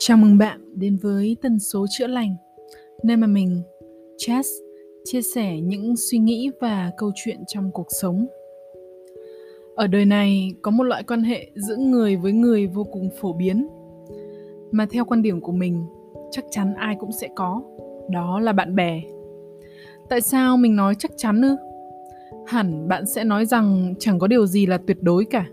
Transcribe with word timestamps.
Chào 0.00 0.16
mừng 0.16 0.38
bạn 0.38 0.60
đến 0.74 0.96
với 0.96 1.36
tần 1.42 1.58
số 1.58 1.86
chữa 1.90 2.06
lành, 2.06 2.36
nơi 3.02 3.16
mà 3.16 3.26
mình, 3.26 3.62
Chess, 4.18 4.48
chia 5.04 5.22
sẻ 5.22 5.60
những 5.60 5.94
suy 5.96 6.18
nghĩ 6.18 6.50
và 6.60 6.90
câu 6.96 7.10
chuyện 7.14 7.38
trong 7.46 7.70
cuộc 7.72 7.86
sống. 8.00 8.26
Ở 9.76 9.86
đời 9.86 10.04
này 10.04 10.50
có 10.62 10.70
một 10.70 10.84
loại 10.84 11.02
quan 11.02 11.22
hệ 11.22 11.50
giữa 11.54 11.76
người 11.76 12.16
với 12.16 12.32
người 12.32 12.66
vô 12.66 12.84
cùng 12.84 13.08
phổ 13.20 13.32
biến, 13.32 13.68
mà 14.70 14.86
theo 14.90 15.04
quan 15.04 15.22
điểm 15.22 15.40
của 15.40 15.52
mình, 15.52 15.86
chắc 16.30 16.44
chắn 16.50 16.74
ai 16.74 16.96
cũng 17.00 17.12
sẽ 17.12 17.28
có, 17.36 17.62
đó 18.10 18.40
là 18.40 18.52
bạn 18.52 18.74
bè. 18.74 19.02
Tại 20.08 20.20
sao 20.20 20.56
mình 20.56 20.76
nói 20.76 20.94
chắc 20.98 21.10
chắn 21.16 21.42
ư? 21.42 21.56
Hẳn 22.46 22.88
bạn 22.88 23.06
sẽ 23.06 23.24
nói 23.24 23.46
rằng 23.46 23.94
chẳng 23.98 24.18
có 24.18 24.26
điều 24.26 24.46
gì 24.46 24.66
là 24.66 24.78
tuyệt 24.86 25.02
đối 25.02 25.24
cả. 25.24 25.46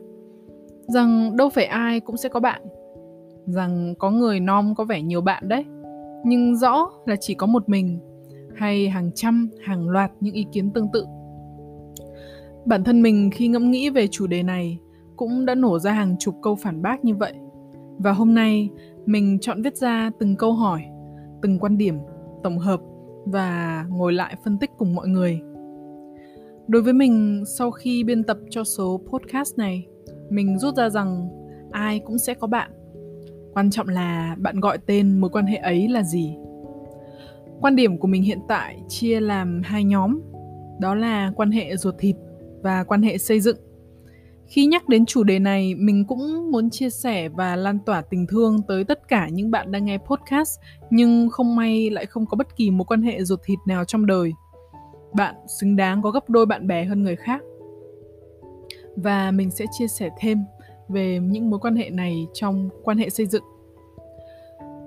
Rằng 0.88 1.38
đâu 1.38 1.50
phải 1.50 1.66
ai 1.66 2.00
cũng 2.00 2.18
sẽ 2.18 2.30
có 2.30 2.40
bạn 2.40 2.62
rằng 3.46 3.94
có 4.00 4.12
người 4.12 4.40
nom 4.40 4.76
có 4.76 4.86
vẻ 4.86 5.02
nhiều 5.02 5.22
bạn 5.22 5.48
đấy. 5.48 5.66
Nhưng 6.26 6.56
rõ 6.58 6.90
là 7.06 7.16
chỉ 7.16 7.34
có 7.34 7.48
một 7.48 7.70
mình, 7.70 8.00
hay 8.56 8.90
hàng 8.90 9.12
trăm, 9.16 9.50
hàng 9.64 9.90
loạt 9.90 10.12
những 10.20 10.34
ý 10.34 10.46
kiến 10.52 10.72
tương 10.72 10.92
tự. 10.94 11.06
Bản 12.66 12.84
thân 12.84 13.02
mình 13.02 13.30
khi 13.34 13.48
ngẫm 13.48 13.72
nghĩ 13.72 13.90
về 13.90 14.08
chủ 14.08 14.28
đề 14.28 14.44
này 14.44 14.80
cũng 15.16 15.46
đã 15.46 15.56
nổ 15.56 15.80
ra 15.80 15.92
hàng 15.92 16.16
chục 16.20 16.36
câu 16.42 16.56
phản 16.56 16.82
bác 16.82 17.06
như 17.06 17.16
vậy. 17.16 17.34
Và 17.98 18.12
hôm 18.12 18.34
nay, 18.34 18.70
mình 19.06 19.38
chọn 19.42 19.62
viết 19.62 19.78
ra 19.78 20.12
từng 20.20 20.36
câu 20.36 20.54
hỏi, 20.54 20.82
từng 21.42 21.60
quan 21.60 21.78
điểm, 21.78 21.98
tổng 22.44 22.58
hợp 22.58 22.80
và 23.26 23.86
ngồi 23.90 24.14
lại 24.14 24.36
phân 24.44 24.58
tích 24.58 24.72
cùng 24.78 24.96
mọi 24.96 25.08
người. 25.08 25.42
Đối 26.68 26.82
với 26.82 26.94
mình, 26.94 27.44
sau 27.58 27.72
khi 27.72 28.04
biên 28.04 28.24
tập 28.24 28.38
cho 28.50 28.64
số 28.64 29.02
podcast 29.08 29.58
này, 29.58 29.88
mình 30.30 30.60
rút 30.60 30.76
ra 30.76 30.90
rằng 30.90 31.30
ai 31.72 32.00
cũng 32.00 32.18
sẽ 32.18 32.34
có 32.34 32.48
bạn 32.48 32.72
quan 33.56 33.70
trọng 33.70 33.88
là 33.88 34.36
bạn 34.40 34.60
gọi 34.60 34.78
tên 34.78 35.18
mối 35.18 35.30
quan 35.30 35.46
hệ 35.46 35.58
ấy 35.58 35.88
là 35.88 36.04
gì. 36.04 36.36
Quan 37.62 37.76
điểm 37.76 37.98
của 37.98 38.08
mình 38.08 38.24
hiện 38.24 38.40
tại 38.48 38.80
chia 38.88 39.20
làm 39.20 39.62
hai 39.66 39.84
nhóm, 39.84 40.22
đó 40.80 40.96
là 40.96 41.32
quan 41.36 41.52
hệ 41.52 41.76
ruột 41.78 41.96
thịt 42.00 42.16
và 42.64 42.84
quan 42.84 43.02
hệ 43.02 43.18
xây 43.18 43.40
dựng. 43.40 43.58
Khi 44.48 44.66
nhắc 44.66 44.90
đến 44.90 45.06
chủ 45.06 45.24
đề 45.24 45.40
này, 45.40 45.76
mình 45.76 46.06
cũng 46.06 46.52
muốn 46.52 46.70
chia 46.70 46.90
sẻ 46.90 47.30
và 47.30 47.56
lan 47.56 47.80
tỏa 47.86 48.02
tình 48.02 48.28
thương 48.28 48.62
tới 48.68 48.84
tất 48.84 49.08
cả 49.08 49.30
những 49.30 49.52
bạn 49.52 49.72
đang 49.72 49.86
nghe 49.86 49.98
podcast, 49.98 50.60
nhưng 50.90 51.30
không 51.30 51.56
may 51.56 51.90
lại 51.90 52.06
không 52.06 52.26
có 52.26 52.36
bất 52.36 52.56
kỳ 52.56 52.72
mối 52.72 52.86
quan 52.86 53.02
hệ 53.02 53.24
ruột 53.24 53.40
thịt 53.46 53.60
nào 53.68 53.86
trong 53.86 54.06
đời. 54.06 54.32
Bạn 55.14 55.36
xứng 55.48 55.76
đáng 55.76 56.02
có 56.02 56.12
gấp 56.12 56.30
đôi 56.30 56.46
bạn 56.46 56.68
bè 56.68 56.86
hơn 56.86 57.04
người 57.04 57.16
khác. 57.16 57.42
Và 58.96 59.32
mình 59.32 59.52
sẽ 59.52 59.66
chia 59.72 59.88
sẻ 59.88 60.10
thêm 60.20 60.44
về 60.90 61.20
những 61.20 61.50
mối 61.50 61.60
quan 61.60 61.76
hệ 61.76 61.90
này 61.90 62.28
trong 62.34 62.70
quan 62.84 62.98
hệ 62.98 63.10
xây 63.10 63.26
dựng. 63.26 63.44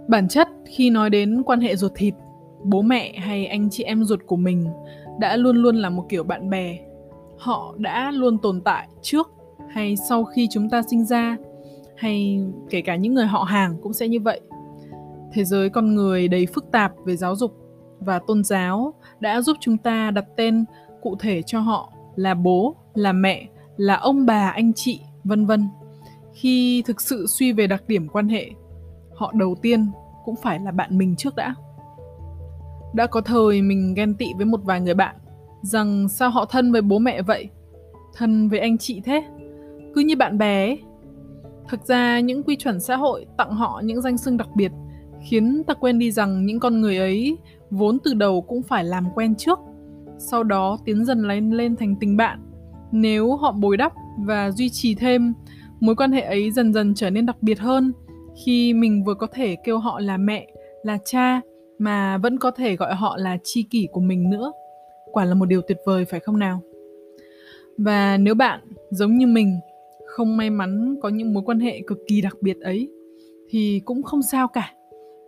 Bản 0.08 0.28
chất, 0.28 0.48
khi 0.66 0.90
nói 0.90 1.10
đến 1.10 1.42
quan 1.42 1.60
hệ 1.60 1.76
ruột 1.76 1.92
thịt, 1.94 2.14
bố 2.64 2.82
mẹ 2.82 3.12
hay 3.18 3.46
anh 3.46 3.68
chị 3.70 3.84
em 3.84 4.04
ruột 4.04 4.20
của 4.26 4.36
mình 4.36 4.66
đã 5.18 5.36
luôn 5.36 5.56
luôn 5.56 5.76
là 5.76 5.90
một 5.90 6.06
kiểu 6.08 6.24
bạn 6.24 6.50
bè. 6.50 6.78
Họ 7.38 7.74
đã 7.78 8.10
luôn 8.10 8.38
tồn 8.38 8.60
tại 8.60 8.88
trước 9.02 9.30
hay 9.68 9.96
sau 10.08 10.24
khi 10.24 10.48
chúng 10.50 10.70
ta 10.70 10.82
sinh 10.82 11.04
ra, 11.04 11.36
hay 11.96 12.40
kể 12.70 12.80
cả 12.80 12.96
những 12.96 13.14
người 13.14 13.26
họ 13.26 13.42
hàng 13.42 13.76
cũng 13.82 13.92
sẽ 13.92 14.08
như 14.08 14.20
vậy. 14.20 14.40
Thế 15.32 15.44
giới 15.44 15.70
con 15.70 15.94
người 15.94 16.28
đầy 16.28 16.46
phức 16.46 16.70
tạp 16.72 16.92
về 17.04 17.16
giáo 17.16 17.36
dục 17.36 17.54
và 18.00 18.20
tôn 18.26 18.44
giáo 18.44 18.94
đã 19.20 19.40
giúp 19.40 19.56
chúng 19.60 19.78
ta 19.78 20.10
đặt 20.10 20.24
tên 20.36 20.64
cụ 21.02 21.16
thể 21.20 21.42
cho 21.42 21.60
họ 21.60 21.92
là 22.16 22.34
bố, 22.34 22.76
là 22.94 23.12
mẹ, 23.12 23.48
là 23.76 23.94
ông 23.94 24.26
bà, 24.26 24.48
anh 24.48 24.72
chị, 24.72 25.00
vân 25.24 25.46
vân 25.46 25.68
khi 26.40 26.82
thực 26.82 27.00
sự 27.00 27.26
suy 27.26 27.52
về 27.52 27.66
đặc 27.66 27.82
điểm 27.88 28.08
quan 28.08 28.28
hệ, 28.28 28.50
họ 29.14 29.32
đầu 29.34 29.54
tiên 29.62 29.86
cũng 30.24 30.36
phải 30.36 30.58
là 30.58 30.70
bạn 30.70 30.98
mình 30.98 31.16
trước 31.16 31.36
đã. 31.36 31.54
Đã 32.94 33.06
có 33.06 33.20
thời 33.20 33.62
mình 33.62 33.94
ghen 33.94 34.14
tị 34.14 34.26
với 34.36 34.46
một 34.46 34.60
vài 34.64 34.80
người 34.80 34.94
bạn, 34.94 35.16
rằng 35.62 36.08
sao 36.08 36.30
họ 36.30 36.44
thân 36.44 36.72
với 36.72 36.82
bố 36.82 36.98
mẹ 36.98 37.22
vậy? 37.22 37.48
Thân 38.14 38.48
với 38.48 38.58
anh 38.58 38.78
chị 38.78 39.00
thế? 39.04 39.24
Cứ 39.94 40.00
như 40.00 40.16
bạn 40.16 40.38
bè 40.38 40.66
ấy. 40.66 40.82
Thực 41.68 41.84
ra 41.84 42.20
những 42.20 42.42
quy 42.42 42.56
chuẩn 42.56 42.80
xã 42.80 42.96
hội 42.96 43.26
tặng 43.36 43.52
họ 43.52 43.82
những 43.84 44.02
danh 44.02 44.18
xưng 44.18 44.36
đặc 44.36 44.48
biệt 44.54 44.72
khiến 45.22 45.62
ta 45.66 45.74
quên 45.74 45.98
đi 45.98 46.10
rằng 46.10 46.46
những 46.46 46.60
con 46.60 46.80
người 46.80 46.98
ấy 46.98 47.38
vốn 47.70 47.98
từ 48.04 48.14
đầu 48.14 48.40
cũng 48.40 48.62
phải 48.62 48.84
làm 48.84 49.04
quen 49.14 49.34
trước, 49.34 49.58
sau 50.18 50.44
đó 50.44 50.78
tiến 50.84 51.04
dần 51.04 51.28
lên 51.28 51.50
lên 51.50 51.76
thành 51.76 51.96
tình 52.00 52.16
bạn. 52.16 52.42
Nếu 52.92 53.36
họ 53.36 53.52
bồi 53.52 53.76
đắp 53.76 53.92
và 54.18 54.50
duy 54.50 54.70
trì 54.70 54.94
thêm 54.94 55.34
mối 55.80 55.96
quan 55.96 56.12
hệ 56.12 56.20
ấy 56.20 56.50
dần 56.50 56.72
dần 56.72 56.94
trở 56.94 57.10
nên 57.10 57.26
đặc 57.26 57.36
biệt 57.40 57.58
hơn. 57.58 57.92
Khi 58.44 58.72
mình 58.72 59.04
vừa 59.04 59.14
có 59.14 59.26
thể 59.26 59.56
kêu 59.64 59.78
họ 59.78 60.00
là 60.00 60.16
mẹ, 60.16 60.46
là 60.82 60.98
cha, 61.04 61.40
mà 61.78 62.18
vẫn 62.18 62.38
có 62.38 62.50
thể 62.50 62.76
gọi 62.76 62.94
họ 62.94 63.16
là 63.16 63.38
chi 63.44 63.64
kỷ 63.70 63.88
của 63.92 64.00
mình 64.00 64.30
nữa, 64.30 64.52
quả 65.12 65.24
là 65.24 65.34
một 65.34 65.46
điều 65.46 65.62
tuyệt 65.62 65.78
vời, 65.86 66.04
phải 66.04 66.20
không 66.20 66.38
nào? 66.38 66.60
Và 67.78 68.16
nếu 68.16 68.34
bạn, 68.34 68.60
giống 68.90 69.16
như 69.16 69.26
mình, 69.26 69.60
không 70.06 70.36
may 70.36 70.50
mắn 70.50 70.96
có 71.02 71.08
những 71.08 71.34
mối 71.34 71.42
quan 71.46 71.60
hệ 71.60 71.80
cực 71.86 71.98
kỳ 72.06 72.20
đặc 72.20 72.36
biệt 72.40 72.60
ấy, 72.60 72.90
thì 73.50 73.80
cũng 73.84 74.02
không 74.02 74.22
sao 74.22 74.48
cả. 74.48 74.72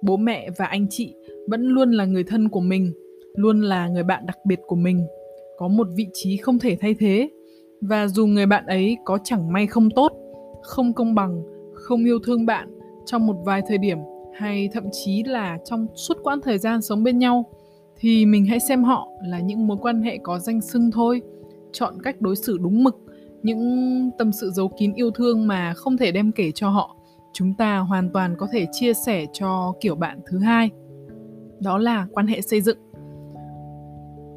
Bố 0.03 0.17
mẹ 0.17 0.51
và 0.59 0.65
anh 0.67 0.87
chị 0.91 1.15
vẫn 1.49 1.63
luôn 1.63 1.91
là 1.91 2.05
người 2.05 2.25
thân 2.25 2.49
của 2.49 2.61
mình, 2.61 2.93
luôn 3.35 3.61
là 3.61 3.89
người 3.89 4.03
bạn 4.03 4.27
đặc 4.27 4.39
biệt 4.45 4.61
của 4.67 4.77
mình. 4.77 5.07
Có 5.59 5.69
một 5.69 5.87
vị 5.97 6.07
trí 6.13 6.37
không 6.37 6.59
thể 6.59 6.77
thay 6.81 6.95
thế, 6.95 7.31
và 7.81 8.09
dù 8.09 8.27
người 8.27 8.47
bạn 8.47 8.67
ấy 8.67 8.97
có 9.05 9.19
chẳng 9.25 9.53
may 9.53 9.67
không 9.67 9.91
tốt 9.91 10.13
không 10.63 10.93
công 10.93 11.15
bằng, 11.15 11.43
không 11.75 12.05
yêu 12.05 12.19
thương 12.27 12.47
bạn 12.47 12.69
trong 13.07 13.27
một 13.27 13.37
vài 13.45 13.63
thời 13.69 13.79
điểm 13.79 13.99
hay 14.35 14.69
thậm 14.73 14.85
chí 14.93 15.23
là 15.23 15.59
trong 15.65 15.87
suốt 15.95 16.17
quãng 16.23 16.41
thời 16.41 16.59
gian 16.59 16.83
sống 16.83 17.05
bên 17.05 17.19
nhau, 17.19 17.45
thì 17.97 18.27
mình 18.27 18.45
hãy 18.47 18.61
xem 18.61 18.85
họ 18.85 19.09
là 19.27 19.41
những 19.41 19.67
mối 19.67 19.77
quan 19.81 20.03
hệ 20.03 20.19
có 20.23 20.39
danh 20.39 20.61
xưng 20.61 20.91
thôi. 20.91 21.23
Chọn 21.73 21.95
cách 22.03 22.21
đối 22.21 22.37
xử 22.37 22.59
đúng 22.59 22.85
mực, 22.85 22.97
những 23.43 24.11
tâm 24.19 24.33
sự 24.33 24.51
giấu 24.51 24.69
kín 24.79 24.93
yêu 24.93 25.11
thương 25.11 25.47
mà 25.47 25.75
không 25.77 25.97
thể 25.97 26.13
đem 26.13 26.33
kể 26.33 26.51
cho 26.55 26.69
họ. 26.69 26.97
Chúng 27.33 27.55
ta 27.55 27.79
hoàn 27.79 28.11
toàn 28.13 28.35
có 28.39 28.49
thể 28.53 28.67
chia 28.73 28.95
sẻ 28.95 29.27
cho 29.33 29.73
kiểu 29.81 29.95
bạn 29.95 30.21
thứ 30.27 30.39
hai. 30.39 30.71
Đó 31.61 31.79
là 31.79 32.07
quan 32.13 32.27
hệ 32.27 32.41
xây 32.41 32.61
dựng. 32.61 32.79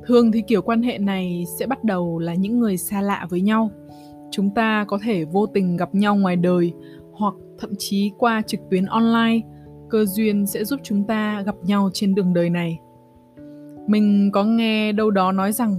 Thường 0.07 0.31
thì 0.31 0.41
kiểu 0.41 0.61
quan 0.61 0.81
hệ 0.81 0.97
này 0.97 1.43
sẽ 1.59 1.67
bắt 1.67 1.83
đầu 1.83 2.19
là 2.19 2.33
những 2.33 2.59
người 2.59 2.77
xa 2.77 3.01
lạ 3.01 3.27
với 3.29 3.41
nhau 3.41 3.69
chúng 4.33 4.49
ta 4.49 4.85
có 4.87 4.99
thể 5.03 5.25
vô 5.25 5.45
tình 5.45 5.77
gặp 5.77 5.95
nhau 5.95 6.15
ngoài 6.15 6.35
đời 6.35 6.73
hoặc 7.11 7.33
thậm 7.59 7.71
chí 7.77 8.11
qua 8.17 8.41
trực 8.47 8.59
tuyến 8.71 8.85
online, 8.85 9.39
cơ 9.89 10.05
duyên 10.05 10.47
sẽ 10.47 10.63
giúp 10.63 10.79
chúng 10.83 11.03
ta 11.07 11.41
gặp 11.45 11.55
nhau 11.63 11.89
trên 11.93 12.15
đường 12.15 12.33
đời 12.33 12.49
này 12.49 12.79
mình 13.87 14.29
có 14.31 14.43
nghe 14.43 14.91
đâu 14.91 15.11
đó 15.11 15.31
nói 15.31 15.51
rằng 15.51 15.75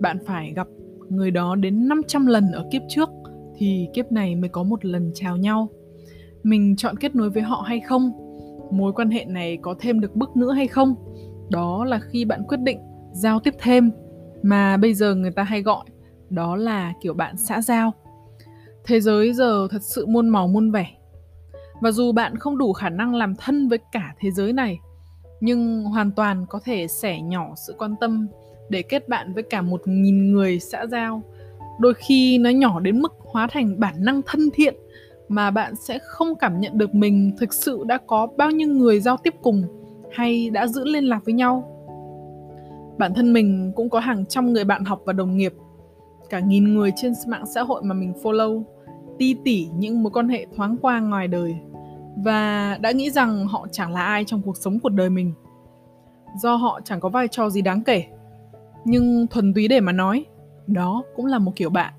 bạn 0.00 0.18
phải 0.26 0.52
gặp 0.56 0.66
người 1.08 1.30
đó 1.30 1.54
đến 1.54 1.88
500 1.88 2.26
lần 2.26 2.52
ở 2.52 2.68
kiếp 2.72 2.82
trước 2.88 3.08
thì 3.56 3.88
kiếp 3.94 4.12
này 4.12 4.36
mới 4.36 4.48
có 4.48 4.62
một 4.62 4.84
lần 4.84 5.10
chào 5.14 5.36
nhau. 5.36 5.68
Mình 6.42 6.76
chọn 6.76 6.96
kết 6.96 7.14
nối 7.14 7.30
với 7.30 7.42
họ 7.42 7.64
hay 7.66 7.80
không? 7.80 8.12
Mối 8.70 8.92
quan 8.92 9.10
hệ 9.10 9.24
này 9.24 9.58
có 9.62 9.74
thêm 9.78 10.00
được 10.00 10.16
bước 10.16 10.36
nữa 10.36 10.52
hay 10.52 10.68
không? 10.68 10.94
Đó 11.50 11.84
là 11.84 12.00
khi 12.10 12.24
bạn 12.24 12.42
quyết 12.48 12.60
định 12.60 12.78
giao 13.12 13.40
tiếp 13.40 13.54
thêm 13.58 13.90
mà 14.42 14.76
bây 14.76 14.94
giờ 14.94 15.14
người 15.14 15.30
ta 15.30 15.42
hay 15.42 15.62
gọi 15.62 15.84
đó 16.30 16.56
là 16.56 16.92
kiểu 17.00 17.14
bạn 17.14 17.36
xã 17.36 17.60
giao. 17.60 17.92
Thế 18.84 19.00
giới 19.00 19.32
giờ 19.32 19.68
thật 19.70 19.82
sự 19.82 20.06
muôn 20.06 20.28
màu 20.28 20.48
muôn 20.48 20.70
vẻ. 20.70 20.86
Và 21.80 21.90
dù 21.90 22.12
bạn 22.12 22.36
không 22.36 22.58
đủ 22.58 22.72
khả 22.72 22.88
năng 22.88 23.14
làm 23.14 23.34
thân 23.34 23.68
với 23.68 23.78
cả 23.92 24.14
thế 24.18 24.30
giới 24.30 24.52
này, 24.52 24.78
nhưng 25.40 25.84
hoàn 25.84 26.10
toàn 26.10 26.46
có 26.48 26.60
thể 26.64 26.86
sẻ 26.88 27.20
nhỏ 27.20 27.54
sự 27.66 27.74
quan 27.78 27.94
tâm 28.00 28.28
để 28.68 28.82
kết 28.82 29.08
bạn 29.08 29.32
với 29.34 29.42
cả 29.42 29.62
một 29.62 29.82
nghìn 29.86 30.32
người 30.32 30.60
xã 30.60 30.86
giao. 30.86 31.22
Đôi 31.80 31.94
khi 31.94 32.38
nó 32.38 32.50
nhỏ 32.50 32.80
đến 32.80 33.00
mức 33.00 33.12
hóa 33.18 33.46
thành 33.50 33.80
bản 33.80 33.94
năng 33.98 34.22
thân 34.26 34.40
thiện 34.54 34.74
mà 35.28 35.50
bạn 35.50 35.76
sẽ 35.76 35.98
không 35.98 36.34
cảm 36.34 36.60
nhận 36.60 36.78
được 36.78 36.94
mình 36.94 37.32
thực 37.38 37.54
sự 37.54 37.84
đã 37.86 37.98
có 38.06 38.26
bao 38.36 38.50
nhiêu 38.50 38.68
người 38.68 39.00
giao 39.00 39.16
tiếp 39.16 39.34
cùng 39.42 39.62
hay 40.12 40.50
đã 40.50 40.66
giữ 40.66 40.84
liên 40.84 41.04
lạc 41.04 41.24
với 41.24 41.34
nhau. 41.34 41.72
Bản 42.98 43.14
thân 43.14 43.32
mình 43.32 43.72
cũng 43.76 43.90
có 43.90 44.00
hàng 44.00 44.26
trăm 44.26 44.52
người 44.52 44.64
bạn 44.64 44.84
học 44.84 45.02
và 45.04 45.12
đồng 45.12 45.36
nghiệp 45.36 45.54
cả 46.30 46.40
nghìn 46.40 46.74
người 46.74 46.92
trên 46.96 47.12
mạng 47.28 47.44
xã 47.54 47.62
hội 47.62 47.82
mà 47.82 47.94
mình 47.94 48.12
follow, 48.22 48.62
ti 49.18 49.36
tỉ 49.44 49.68
những 49.76 50.02
mối 50.02 50.10
quan 50.10 50.28
hệ 50.28 50.46
thoáng 50.56 50.76
qua 50.82 51.00
ngoài 51.00 51.28
đời, 51.28 51.56
và 52.16 52.78
đã 52.80 52.92
nghĩ 52.92 53.10
rằng 53.10 53.46
họ 53.46 53.66
chẳng 53.72 53.92
là 53.92 54.04
ai 54.04 54.24
trong 54.24 54.42
cuộc 54.42 54.56
sống 54.56 54.80
cuộc 54.80 54.88
đời 54.88 55.10
mình. 55.10 55.34
Do 56.42 56.56
họ 56.56 56.80
chẳng 56.84 57.00
có 57.00 57.08
vai 57.08 57.28
trò 57.28 57.50
gì 57.50 57.62
đáng 57.62 57.82
kể, 57.82 58.04
nhưng 58.84 59.26
thuần 59.26 59.54
túy 59.54 59.68
để 59.68 59.80
mà 59.80 59.92
nói, 59.92 60.24
đó 60.66 61.02
cũng 61.16 61.26
là 61.26 61.38
một 61.38 61.52
kiểu 61.56 61.70
bạn. 61.70 61.92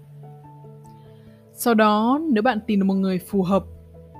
Sau 1.54 1.74
đó, 1.74 2.20
nếu 2.32 2.44
bạn 2.44 2.60
tìm 2.68 2.80
được 2.80 2.86
một 2.86 2.94
người 2.94 3.20
phù 3.20 3.44
hợp, 3.44 3.64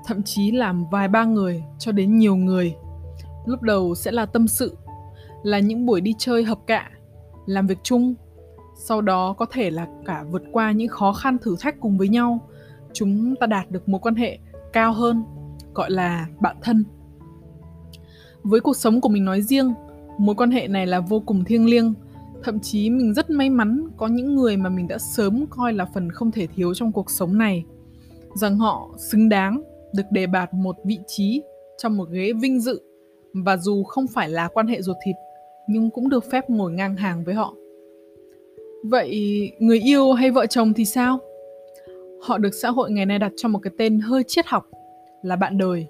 thậm 0.06 0.22
chí 0.22 0.50
làm 0.50 0.84
vài 0.90 1.08
ba 1.08 1.24
người 1.24 1.62
cho 1.78 1.92
đến 1.92 2.18
nhiều 2.18 2.36
người, 2.36 2.74
lúc 3.46 3.62
đầu 3.62 3.94
sẽ 3.94 4.10
là 4.10 4.26
tâm 4.26 4.48
sự, 4.48 4.76
là 5.42 5.58
những 5.58 5.86
buổi 5.86 6.00
đi 6.00 6.14
chơi 6.18 6.44
hợp 6.44 6.58
cạ, 6.66 6.90
làm 7.46 7.66
việc 7.66 7.78
chung 7.82 8.14
sau 8.80 9.00
đó 9.00 9.32
có 9.32 9.46
thể 9.50 9.70
là 9.70 9.86
cả 10.04 10.24
vượt 10.30 10.42
qua 10.52 10.72
những 10.72 10.88
khó 10.88 11.12
khăn 11.12 11.36
thử 11.38 11.56
thách 11.60 11.80
cùng 11.80 11.98
với 11.98 12.08
nhau. 12.08 12.48
Chúng 12.92 13.34
ta 13.40 13.46
đạt 13.46 13.70
được 13.70 13.88
mối 13.88 14.00
quan 14.00 14.14
hệ 14.14 14.38
cao 14.72 14.92
hơn, 14.92 15.24
gọi 15.74 15.90
là 15.90 16.26
bạn 16.40 16.56
thân. 16.62 16.84
Với 18.42 18.60
cuộc 18.60 18.76
sống 18.76 19.00
của 19.00 19.08
mình 19.08 19.24
nói 19.24 19.42
riêng, 19.42 19.74
mối 20.18 20.34
quan 20.34 20.50
hệ 20.50 20.68
này 20.68 20.86
là 20.86 21.00
vô 21.00 21.20
cùng 21.20 21.44
thiêng 21.44 21.66
liêng. 21.66 21.94
Thậm 22.42 22.60
chí 22.60 22.90
mình 22.90 23.14
rất 23.14 23.30
may 23.30 23.50
mắn 23.50 23.88
có 23.96 24.06
những 24.06 24.34
người 24.34 24.56
mà 24.56 24.68
mình 24.68 24.88
đã 24.88 24.98
sớm 24.98 25.46
coi 25.50 25.72
là 25.72 25.84
phần 25.84 26.12
không 26.12 26.30
thể 26.30 26.46
thiếu 26.46 26.74
trong 26.74 26.92
cuộc 26.92 27.10
sống 27.10 27.38
này. 27.38 27.64
Rằng 28.34 28.58
họ 28.58 28.90
xứng 28.96 29.28
đáng 29.28 29.62
được 29.94 30.04
đề 30.10 30.26
bạt 30.26 30.54
một 30.54 30.76
vị 30.84 30.98
trí 31.06 31.42
trong 31.78 31.96
một 31.96 32.08
ghế 32.10 32.32
vinh 32.32 32.60
dự. 32.60 32.80
Và 33.34 33.56
dù 33.56 33.82
không 33.82 34.06
phải 34.06 34.28
là 34.28 34.48
quan 34.48 34.66
hệ 34.66 34.82
ruột 34.82 34.96
thịt, 35.04 35.16
nhưng 35.68 35.90
cũng 35.90 36.08
được 36.08 36.24
phép 36.30 36.50
ngồi 36.50 36.72
ngang 36.72 36.96
hàng 36.96 37.24
với 37.24 37.34
họ 37.34 37.54
vậy 38.84 39.12
người 39.58 39.80
yêu 39.80 40.12
hay 40.12 40.30
vợ 40.30 40.46
chồng 40.46 40.72
thì 40.74 40.84
sao? 40.84 41.18
Họ 42.20 42.38
được 42.38 42.54
xã 42.54 42.70
hội 42.70 42.90
ngày 42.90 43.06
nay 43.06 43.18
đặt 43.18 43.32
cho 43.36 43.48
một 43.48 43.58
cái 43.62 43.72
tên 43.78 44.00
hơi 44.00 44.22
triết 44.26 44.46
học, 44.46 44.64
là 45.22 45.36
bạn 45.36 45.58
đời. 45.58 45.86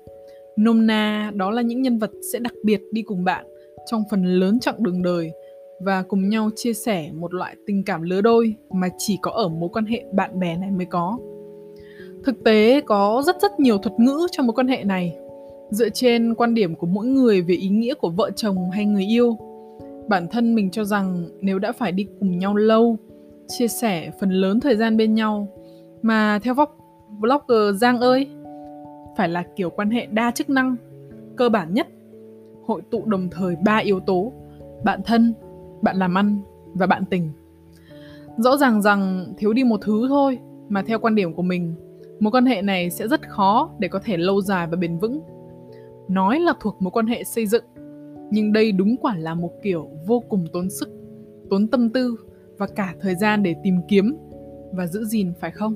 Nôm 0.56 0.86
na 0.86 1.32
đó 1.34 1.50
là 1.50 1.62
những 1.62 1.82
nhân 1.82 1.98
vật 1.98 2.10
sẽ 2.32 2.38
đặc 2.38 2.52
biệt 2.64 2.80
đi 2.92 3.02
cùng 3.02 3.24
bạn 3.24 3.46
trong 3.90 4.02
phần 4.10 4.24
lớn 4.24 4.60
chặng 4.60 4.82
đường 4.82 5.02
đời 5.02 5.32
và 5.80 6.02
cùng 6.02 6.28
nhau 6.28 6.50
chia 6.56 6.72
sẻ 6.72 7.10
một 7.14 7.34
loại 7.34 7.56
tình 7.66 7.84
cảm 7.84 8.02
lứa 8.02 8.20
đôi 8.20 8.54
mà 8.70 8.88
chỉ 8.98 9.18
có 9.22 9.30
ở 9.30 9.48
mối 9.48 9.68
quan 9.72 9.86
hệ 9.86 10.04
bạn 10.12 10.40
bè 10.40 10.56
này 10.56 10.70
mới 10.70 10.86
có. 10.86 11.18
Thực 12.24 12.44
tế 12.44 12.80
có 12.80 13.22
rất 13.26 13.36
rất 13.42 13.60
nhiều 13.60 13.78
thuật 13.78 14.00
ngữ 14.00 14.26
trong 14.32 14.46
mối 14.46 14.54
quan 14.54 14.68
hệ 14.68 14.84
này, 14.84 15.16
dựa 15.70 15.88
trên 15.88 16.34
quan 16.34 16.54
điểm 16.54 16.74
của 16.74 16.86
mỗi 16.86 17.06
người 17.06 17.42
về 17.42 17.54
ý 17.54 17.68
nghĩa 17.68 17.94
của 17.94 18.10
vợ 18.10 18.30
chồng 18.36 18.70
hay 18.70 18.84
người 18.84 19.04
yêu 19.04 19.36
bản 20.08 20.28
thân 20.28 20.54
mình 20.54 20.70
cho 20.70 20.84
rằng 20.84 21.28
nếu 21.40 21.58
đã 21.58 21.72
phải 21.72 21.92
đi 21.92 22.06
cùng 22.20 22.38
nhau 22.38 22.56
lâu, 22.56 22.96
chia 23.48 23.68
sẻ 23.68 24.10
phần 24.20 24.30
lớn 24.30 24.60
thời 24.60 24.76
gian 24.76 24.96
bên 24.96 25.14
nhau, 25.14 25.48
mà 26.02 26.38
theo 26.42 26.54
vóc 26.54 26.76
blogger 27.18 27.80
giang 27.80 28.00
ơi, 28.00 28.28
phải 29.16 29.28
là 29.28 29.44
kiểu 29.56 29.70
quan 29.70 29.90
hệ 29.90 30.06
đa 30.06 30.30
chức 30.30 30.50
năng, 30.50 30.76
cơ 31.36 31.48
bản 31.48 31.74
nhất. 31.74 31.88
Hội 32.66 32.82
tụ 32.90 33.04
đồng 33.04 33.28
thời 33.30 33.56
ba 33.56 33.76
yếu 33.76 34.00
tố, 34.00 34.32
bạn 34.84 35.00
thân, 35.04 35.34
bạn 35.82 35.96
làm 35.96 36.18
ăn 36.18 36.38
và 36.74 36.86
bạn 36.86 37.04
tình. 37.10 37.30
Rõ 38.36 38.56
ràng 38.56 38.82
rằng 38.82 39.32
thiếu 39.38 39.52
đi 39.52 39.64
một 39.64 39.80
thứ 39.82 40.06
thôi 40.08 40.38
mà 40.68 40.82
theo 40.82 40.98
quan 40.98 41.14
điểm 41.14 41.34
của 41.34 41.42
mình, 41.42 41.74
mối 42.20 42.30
quan 42.30 42.46
hệ 42.46 42.62
này 42.62 42.90
sẽ 42.90 43.08
rất 43.08 43.28
khó 43.28 43.70
để 43.78 43.88
có 43.88 44.00
thể 44.04 44.16
lâu 44.16 44.40
dài 44.40 44.66
và 44.66 44.76
bền 44.76 44.98
vững. 44.98 45.20
Nói 46.08 46.40
là 46.40 46.52
thuộc 46.60 46.82
mối 46.82 46.90
quan 46.90 47.06
hệ 47.06 47.24
xây 47.24 47.46
dựng 47.46 47.64
nhưng 48.30 48.52
đây 48.52 48.72
đúng 48.72 48.96
quả 48.96 49.16
là 49.16 49.34
một 49.34 49.52
kiểu 49.62 49.88
vô 50.06 50.22
cùng 50.28 50.46
tốn 50.52 50.70
sức, 50.70 50.88
tốn 51.50 51.68
tâm 51.68 51.90
tư 51.90 52.16
và 52.58 52.66
cả 52.66 52.94
thời 53.00 53.14
gian 53.14 53.42
để 53.42 53.54
tìm 53.62 53.80
kiếm 53.88 54.16
và 54.72 54.86
giữ 54.86 55.04
gìn, 55.04 55.32
phải 55.40 55.50
không? 55.50 55.74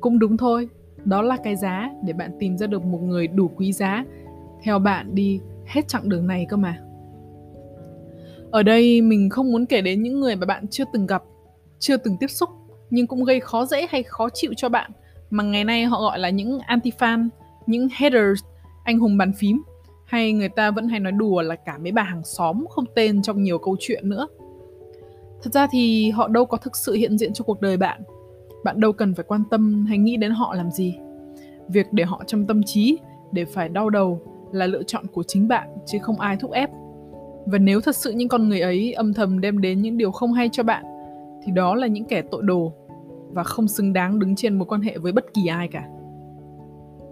Cũng 0.00 0.18
đúng 0.18 0.36
thôi, 0.36 0.68
đó 1.04 1.22
là 1.22 1.36
cái 1.44 1.56
giá 1.56 1.90
để 2.04 2.12
bạn 2.12 2.30
tìm 2.38 2.58
ra 2.58 2.66
được 2.66 2.84
một 2.84 2.98
người 3.02 3.26
đủ 3.26 3.50
quý 3.56 3.72
giá. 3.72 4.04
Theo 4.62 4.78
bạn 4.78 5.14
đi 5.14 5.40
hết 5.66 5.88
chặng 5.88 6.08
đường 6.08 6.26
này 6.26 6.46
cơ 6.48 6.56
mà. 6.56 6.78
Ở 8.50 8.62
đây 8.62 9.00
mình 9.00 9.30
không 9.30 9.52
muốn 9.52 9.66
kể 9.66 9.80
đến 9.80 10.02
những 10.02 10.20
người 10.20 10.36
mà 10.36 10.46
bạn 10.46 10.66
chưa 10.68 10.84
từng 10.92 11.06
gặp, 11.06 11.22
chưa 11.78 11.96
từng 11.96 12.16
tiếp 12.20 12.26
xúc, 12.26 12.48
nhưng 12.90 13.06
cũng 13.06 13.24
gây 13.24 13.40
khó 13.40 13.66
dễ 13.66 13.86
hay 13.90 14.02
khó 14.02 14.28
chịu 14.34 14.52
cho 14.56 14.68
bạn, 14.68 14.90
mà 15.30 15.44
ngày 15.44 15.64
nay 15.64 15.84
họ 15.84 16.00
gọi 16.00 16.18
là 16.18 16.30
những 16.30 16.58
anti 16.58 16.90
fan 16.98 17.28
những 17.66 17.88
haters, 17.92 18.40
anh 18.84 18.98
hùng 18.98 19.16
bàn 19.16 19.32
phím 19.32 19.62
hay 20.14 20.32
người 20.32 20.48
ta 20.48 20.70
vẫn 20.70 20.88
hay 20.88 21.00
nói 21.00 21.12
đùa 21.12 21.42
là 21.42 21.56
cả 21.56 21.78
mấy 21.78 21.92
bà 21.92 22.02
hàng 22.02 22.22
xóm 22.24 22.64
không 22.70 22.84
tên 22.94 23.22
trong 23.22 23.42
nhiều 23.42 23.58
câu 23.58 23.76
chuyện 23.80 24.08
nữa? 24.08 24.26
Thật 25.42 25.52
ra 25.52 25.66
thì 25.70 26.10
họ 26.10 26.28
đâu 26.28 26.46
có 26.46 26.56
thực 26.56 26.76
sự 26.76 26.92
hiện 26.92 27.18
diện 27.18 27.32
trong 27.32 27.46
cuộc 27.46 27.60
đời 27.60 27.76
bạn. 27.76 28.02
Bạn 28.64 28.80
đâu 28.80 28.92
cần 28.92 29.14
phải 29.14 29.24
quan 29.28 29.42
tâm 29.50 29.86
hay 29.88 29.98
nghĩ 29.98 30.16
đến 30.16 30.30
họ 30.30 30.54
làm 30.54 30.70
gì. 30.70 30.96
Việc 31.68 31.86
để 31.92 32.04
họ 32.04 32.22
trong 32.26 32.46
tâm 32.46 32.62
trí, 32.62 32.98
để 33.32 33.44
phải 33.44 33.68
đau 33.68 33.90
đầu 33.90 34.20
là 34.52 34.66
lựa 34.66 34.82
chọn 34.82 35.06
của 35.06 35.22
chính 35.22 35.48
bạn, 35.48 35.68
chứ 35.86 35.98
không 36.02 36.20
ai 36.20 36.36
thúc 36.36 36.50
ép. 36.50 36.70
Và 37.46 37.58
nếu 37.58 37.80
thật 37.80 37.96
sự 37.96 38.10
những 38.10 38.28
con 38.28 38.48
người 38.48 38.60
ấy 38.60 38.92
âm 38.92 39.14
thầm 39.14 39.40
đem 39.40 39.60
đến 39.60 39.82
những 39.82 39.98
điều 39.98 40.10
không 40.10 40.32
hay 40.32 40.48
cho 40.52 40.62
bạn, 40.62 40.84
thì 41.44 41.52
đó 41.52 41.74
là 41.74 41.86
những 41.86 42.04
kẻ 42.04 42.22
tội 42.30 42.42
đồ 42.42 42.72
và 43.30 43.42
không 43.42 43.68
xứng 43.68 43.92
đáng 43.92 44.18
đứng 44.18 44.36
trên 44.36 44.58
một 44.58 44.64
quan 44.68 44.80
hệ 44.80 44.98
với 44.98 45.12
bất 45.12 45.34
kỳ 45.34 45.46
ai 45.46 45.68
cả 45.68 45.88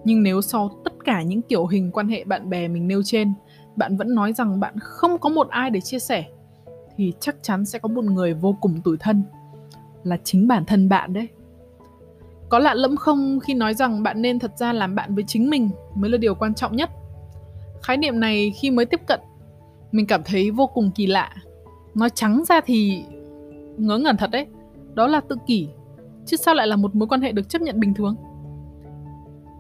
nhưng 0.05 0.23
nếu 0.23 0.43
sau 0.43 0.71
tất 0.85 0.93
cả 1.05 1.23
những 1.23 1.43
kiểu 1.43 1.67
hình 1.67 1.91
quan 1.93 2.09
hệ 2.09 2.25
bạn 2.25 2.51
bè 2.51 2.69
mình 2.69 2.89
nêu 2.89 3.03
trên, 3.05 3.33
bạn 3.77 3.97
vẫn 3.97 4.15
nói 4.15 4.33
rằng 4.33 4.61
bạn 4.61 4.75
không 4.79 5.19
có 5.19 5.29
một 5.29 5.49
ai 5.49 5.71
để 5.71 5.81
chia 5.81 5.99
sẻ, 5.99 6.25
thì 6.97 7.13
chắc 7.21 7.37
chắn 7.43 7.65
sẽ 7.65 7.79
có 7.79 7.89
một 7.89 8.05
người 8.05 8.35
vô 8.35 8.57
cùng 8.61 8.81
tủi 8.81 8.97
thân, 8.97 9.23
là 10.05 10.17
chính 10.25 10.49
bản 10.49 10.65
thân 10.65 10.89
bạn 10.89 11.13
đấy. 11.13 11.29
Có 12.49 12.59
lạ 12.59 12.75
lẫm 12.75 12.97
không 12.97 13.41
khi 13.41 13.55
nói 13.55 13.75
rằng 13.75 14.03
bạn 14.03 14.23
nên 14.23 14.39
thật 14.39 14.59
ra 14.59 14.73
làm 14.73 14.95
bạn 14.95 15.15
với 15.15 15.25
chính 15.27 15.51
mình 15.51 15.71
mới 15.95 16.11
là 16.11 16.19
điều 16.19 16.35
quan 16.35 16.55
trọng 16.55 16.77
nhất? 16.77 16.91
Khái 17.83 17.97
niệm 17.97 18.21
này 18.21 18.53
khi 18.61 18.71
mới 18.71 18.87
tiếp 18.87 19.01
cận, 19.07 19.21
mình 19.93 20.07
cảm 20.07 20.23
thấy 20.25 20.51
vô 20.51 20.67
cùng 20.67 20.91
kỳ 20.95 21.07
lạ. 21.07 21.35
Nói 21.95 22.11
trắng 22.11 22.45
ra 22.49 22.61
thì 22.61 23.05
ngớ 23.77 23.99
ngẩn 23.99 24.17
thật 24.17 24.31
đấy, 24.31 24.47
đó 24.95 25.07
là 25.07 25.21
tự 25.21 25.37
kỷ, 25.47 25.69
chứ 26.27 26.37
sao 26.37 26.55
lại 26.55 26.67
là 26.67 26.77
một 26.77 26.95
mối 26.95 27.09
quan 27.09 27.21
hệ 27.21 27.33
được 27.33 27.49
chấp 27.49 27.63
nhận 27.63 27.81
bình 27.81 27.95
thường? 27.95 28.17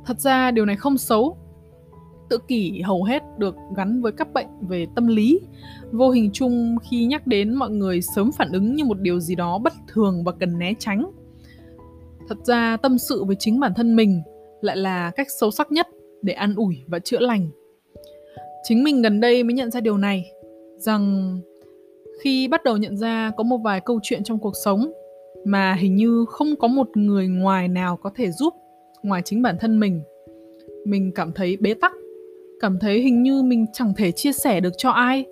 Thật 0.06 0.20
ra 0.20 0.50
điều 0.50 0.66
này 0.66 0.76
không 0.76 0.98
xấu. 0.98 1.36
Tự 2.28 2.38
kỷ 2.48 2.80
hầu 2.80 3.04
hết 3.04 3.22
được 3.38 3.56
gắn 3.76 4.02
với 4.02 4.12
các 4.12 4.32
bệnh 4.32 4.46
về 4.68 4.86
tâm 4.94 5.06
lý. 5.06 5.40
Vô 5.92 6.10
hình 6.10 6.30
chung, 6.32 6.76
khi 6.90 7.04
nhắc 7.04 7.26
đến 7.26 7.54
mọi 7.54 7.70
người 7.70 8.02
sớm 8.02 8.32
phản 8.32 8.52
ứng 8.52 8.74
như 8.74 8.84
một 8.84 9.00
điều 9.00 9.20
gì 9.20 9.34
đó 9.34 9.58
bất 9.58 9.72
thường 9.88 10.24
và 10.24 10.32
cần 10.32 10.58
né 10.58 10.74
tránh. 10.78 11.10
Thật 12.28 12.38
ra, 12.44 12.76
tâm 12.76 12.98
sự 12.98 13.24
với 13.24 13.36
chính 13.38 13.60
bản 13.60 13.74
thân 13.74 13.96
mình 13.96 14.22
lại 14.60 14.76
là 14.76 15.10
cách 15.10 15.26
sâu 15.40 15.50
sắc 15.50 15.72
nhất 15.72 15.86
để 16.22 16.32
an 16.32 16.54
ủi 16.54 16.82
và 16.86 16.98
chữa 16.98 17.18
lành. 17.18 17.48
Chính 18.62 18.84
mình 18.84 19.02
gần 19.02 19.20
đây 19.20 19.42
mới 19.44 19.54
nhận 19.54 19.70
ra 19.70 19.80
điều 19.80 19.98
này, 19.98 20.24
rằng 20.76 21.36
khi 22.22 22.48
bắt 22.48 22.64
đầu 22.64 22.76
nhận 22.76 22.96
ra 22.96 23.30
có 23.36 23.44
một 23.44 23.58
vài 23.58 23.80
câu 23.80 24.00
chuyện 24.02 24.24
trong 24.24 24.38
cuộc 24.38 24.52
sống 24.64 24.92
mà 25.44 25.74
hình 25.74 25.96
như 25.96 26.24
không 26.28 26.56
có 26.56 26.68
một 26.68 26.96
người 26.96 27.28
ngoài 27.28 27.68
nào 27.68 27.96
có 27.96 28.10
thể 28.14 28.30
giúp 28.30 28.54
ngoài 29.02 29.22
chính 29.24 29.42
bản 29.42 29.56
thân 29.60 29.80
mình. 29.80 30.00
Mình 30.84 31.12
cảm 31.14 31.32
thấy 31.32 31.56
bế 31.56 31.74
tắc, 31.74 31.92
cảm 32.60 32.78
thấy 32.78 33.00
hình 33.00 33.22
như 33.22 33.42
mình 33.42 33.66
chẳng 33.72 33.92
thể 33.96 34.12
chia 34.12 34.32
sẻ 34.32 34.60
được 34.60 34.72
cho 34.78 34.90
ai. 34.90 35.24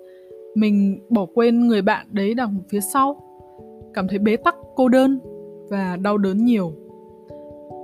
Mình 0.55 0.99
bỏ 1.09 1.25
quên 1.33 1.67
người 1.67 1.81
bạn 1.81 2.07
đấy 2.11 2.33
đằng 2.33 2.55
phía 2.69 2.79
sau. 2.93 3.23
Cảm 3.93 4.07
thấy 4.07 4.19
bế 4.19 4.37
tắc, 4.37 4.55
cô 4.75 4.89
đơn 4.89 5.19
và 5.69 5.97
đau 6.03 6.17
đớn 6.17 6.45
nhiều. 6.45 6.73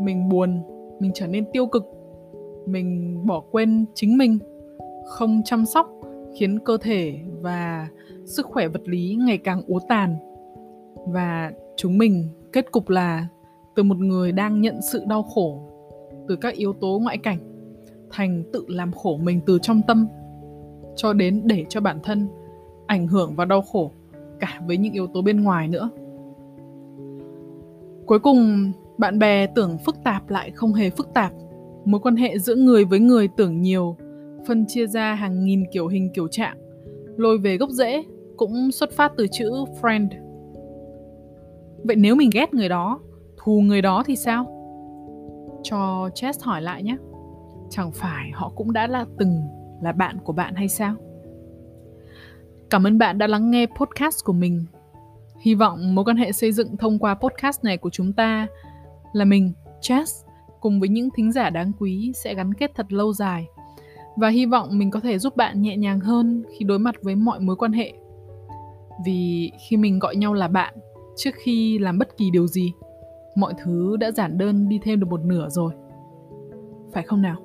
Mình 0.02 0.30
buồn, 0.30 0.62
mình 1.00 1.12
trở 1.14 1.28
nên 1.28 1.46
tiêu 1.54 1.66
cực. 1.66 1.84
Mình 2.66 3.18
bỏ 3.26 3.44
quên 3.52 3.86
chính 3.94 4.18
mình, 4.18 4.40
không 5.06 5.42
chăm 5.46 5.66
sóc, 5.66 5.90
khiến 6.40 6.60
cơ 6.60 6.78
thể 6.82 7.20
và 7.42 7.88
sức 8.26 8.46
khỏe 8.46 8.68
vật 8.68 8.82
lý 8.86 9.16
ngày 9.20 9.38
càng 9.38 9.62
úa 9.68 9.80
tàn. 9.90 10.16
Và 11.08 11.52
chúng 11.76 11.98
mình 11.98 12.28
kết 12.54 12.72
cục 12.72 12.90
là 12.90 13.28
từ 13.76 13.84
một 13.84 13.98
người 13.98 14.32
đang 14.32 14.62
nhận 14.62 14.82
sự 14.82 15.02
đau 15.08 15.24
khổ 15.24 15.62
từ 16.28 16.36
các 16.36 16.56
yếu 16.56 16.74
tố 16.74 17.00
ngoại 17.04 17.18
cảnh, 17.18 17.40
thành 18.12 18.44
tự 18.54 18.66
làm 18.68 18.92
khổ 18.92 19.18
mình 19.18 19.40
từ 19.46 19.60
trong 19.62 19.82
tâm, 19.88 20.08
cho 20.96 21.14
đến 21.14 21.42
để 21.46 21.66
cho 21.70 21.82
bản 21.82 22.00
thân 22.04 22.28
ảnh 22.88 23.08
hưởng 23.08 23.36
và 23.36 23.46
đau 23.46 23.62
khổ 23.62 23.92
cả 24.40 24.62
với 24.68 24.78
những 24.78 24.94
yếu 24.94 25.08
tố 25.08 25.22
bên 25.22 25.44
ngoài 25.44 25.68
nữa. 25.68 25.90
Cuối 28.06 28.20
cùng, 28.20 28.72
bạn 28.98 29.20
bè 29.20 29.48
tưởng 29.48 29.78
phức 29.86 29.96
tạp 30.04 30.30
lại 30.30 30.52
không 30.52 30.74
hề 30.74 30.90
phức 30.90 31.14
tạp. 31.14 31.32
Mối 31.86 32.02
quan 32.02 32.16
hệ 32.16 32.40
giữa 32.40 32.56
người 32.56 32.86
với 32.86 33.00
người 33.00 33.28
tưởng 33.38 33.62
nhiều, 33.62 33.98
phân 34.48 34.66
chia 34.68 34.88
ra 34.88 35.14
hàng 35.14 35.44
nghìn 35.44 35.64
kiểu 35.72 35.88
hình 35.88 36.10
kiểu 36.14 36.28
trạng, 36.28 36.58
lôi 37.18 37.38
về 37.38 37.58
gốc 37.58 37.70
rễ, 37.70 38.04
cũng 38.38 38.72
xuất 38.72 38.92
phát 38.92 39.12
từ 39.18 39.28
chữ 39.28 39.52
friend. 39.82 40.08
Vậy 41.84 41.96
nếu 41.96 42.16
mình 42.16 42.30
ghét 42.34 42.54
người 42.54 42.70
đó, 42.70 43.00
thù 43.38 43.62
người 43.62 43.82
đó 43.82 44.04
thì 44.06 44.16
sao? 44.16 44.57
Cho 45.70 46.10
Chess 46.16 46.44
hỏi 46.44 46.62
lại 46.62 46.84
nhé. 46.84 46.98
Chẳng 47.70 47.92
phải 47.92 48.32
họ 48.34 48.52
cũng 48.56 48.74
đã 48.74 48.88
là 48.88 49.06
từng 49.20 49.42
là 49.82 49.92
bạn 49.92 50.18
của 50.24 50.34
bạn 50.34 50.56
hay 50.56 50.68
sao? 50.68 50.96
Cảm 52.70 52.88
ơn 52.88 52.98
bạn 52.98 53.18
đã 53.18 53.28
lắng 53.28 53.52
nghe 53.52 53.66
podcast 53.66 54.26
của 54.26 54.34
mình. 54.34 54.66
Hy 55.42 55.56
vọng 55.56 55.96
mối 55.96 56.06
quan 56.06 56.18
hệ 56.18 56.32
xây 56.32 56.52
dựng 56.52 56.78
thông 56.78 57.00
qua 57.00 57.16
podcast 57.16 57.64
này 57.64 57.78
của 57.78 57.90
chúng 57.90 58.14
ta 58.14 58.48
là 59.14 59.26
mình, 59.26 59.54
Chess, 59.82 60.26
cùng 60.60 60.80
với 60.80 60.90
những 60.90 61.10
thính 61.16 61.32
giả 61.32 61.50
đáng 61.50 61.72
quý 61.80 62.12
sẽ 62.16 62.36
gắn 62.36 62.54
kết 62.54 62.72
thật 62.76 62.94
lâu 62.94 63.14
dài. 63.14 63.46
Và 64.16 64.30
hy 64.30 64.46
vọng 64.46 64.78
mình 64.78 64.92
có 64.92 65.00
thể 65.00 65.20
giúp 65.20 65.36
bạn 65.36 65.62
nhẹ 65.62 65.78
nhàng 65.78 66.00
hơn 66.00 66.44
khi 66.52 66.66
đối 66.66 66.80
mặt 66.80 66.96
với 67.02 67.16
mọi 67.16 67.40
mối 67.40 67.56
quan 67.56 67.72
hệ. 67.72 67.94
Vì 69.06 69.52
khi 69.68 69.78
mình 69.78 70.00
gọi 70.00 70.16
nhau 70.16 70.34
là 70.34 70.48
bạn, 70.48 70.74
trước 71.18 71.32
khi 71.36 71.80
làm 71.80 71.98
bất 71.98 72.18
kỳ 72.18 72.32
điều 72.32 72.48
gì 72.48 72.74
mọi 73.38 73.54
thứ 73.64 73.98
đã 73.98 74.12
giản 74.12 74.38
đơn 74.38 74.70
đi 74.70 74.80
thêm 74.84 75.00
được 75.00 75.08
một 75.10 75.26
nửa 75.26 75.50
rồi. 75.50 75.74
Phải 76.94 77.04
không 77.04 77.22
nào? 77.22 77.38